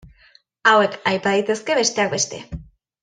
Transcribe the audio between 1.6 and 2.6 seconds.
besteak beste.